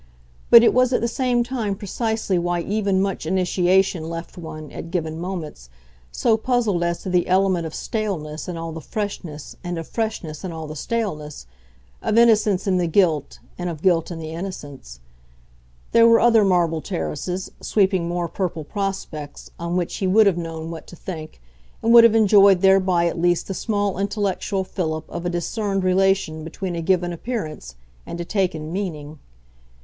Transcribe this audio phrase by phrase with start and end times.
[0.49, 4.89] But it was at the same time precisely why even much initiation left one, at
[4.89, 5.69] given moments,
[6.11, 10.43] so puzzled as to the element of staleness in all the freshness and of freshness
[10.43, 11.45] in all the staleness,
[12.01, 15.01] of innocence in the guilt and of guilt in the innocence.
[15.91, 20.71] There were other marble terraces, sweeping more purple prospects, on which he would have known
[20.71, 21.39] what to think,
[21.83, 26.43] and would have enjoyed thereby at least the small intellectual fillip of a discerned relation
[26.43, 27.75] between a given appearance
[28.07, 29.19] and a taken meaning.